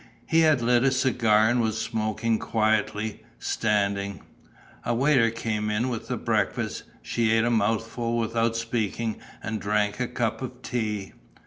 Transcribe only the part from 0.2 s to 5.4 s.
He had lit a cigar and was smoking quietly, standing. A waiter